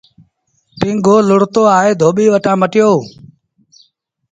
پيٚنگو 0.79 1.15
لوڙتو 1.29 1.61
آئي 1.77 1.91
ڌوٻيٚ 2.01 2.31
وٽآن 2.33 2.55
مٽيو۔ 2.61 2.91